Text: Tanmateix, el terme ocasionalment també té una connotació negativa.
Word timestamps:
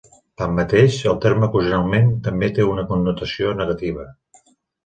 Tanmateix, 0.41 0.95
el 1.11 1.19
terme 1.25 1.49
ocasionalment 1.51 2.09
també 2.29 2.51
té 2.57 2.67
una 2.71 2.89
connotació 2.93 3.55
negativa. 3.63 4.09